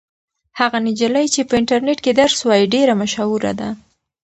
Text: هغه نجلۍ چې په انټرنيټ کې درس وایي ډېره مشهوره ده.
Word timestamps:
هغه 0.59 0.77
نجلۍ 0.87 1.25
چې 1.33 1.41
په 1.49 1.53
انټرنيټ 1.59 1.99
کې 2.05 2.11
درس 2.21 2.39
وایي 2.47 2.65
ډېره 2.73 2.93
مشهوره 3.01 3.51
ده. 3.59 3.69